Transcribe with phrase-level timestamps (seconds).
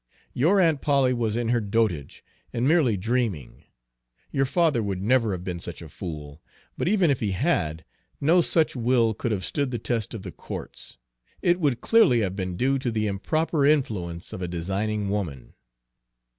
[0.33, 3.65] "Your Aunt Polly was in her dotage, and merely dreaming.
[4.31, 6.41] Your father would never have been such a fool;
[6.75, 7.85] but even if he had,
[8.19, 10.97] no such will could have stood the test of the courts.
[11.43, 15.53] It would clearly have been due to the improper influence of a designing woman."